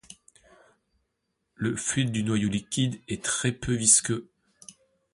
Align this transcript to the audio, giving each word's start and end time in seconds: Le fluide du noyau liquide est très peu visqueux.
Le 1.53 1.75
fluide 1.75 2.11
du 2.11 2.23
noyau 2.23 2.49
liquide 2.49 2.99
est 3.07 3.23
très 3.23 3.51
peu 3.51 3.75
visqueux. 3.75 4.31